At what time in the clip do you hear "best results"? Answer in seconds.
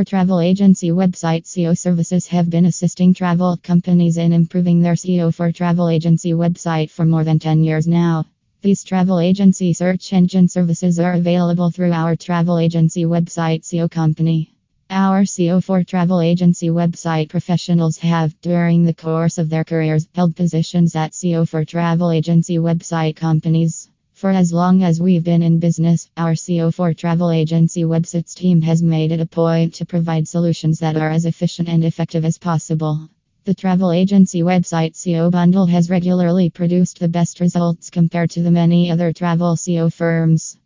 37.08-37.88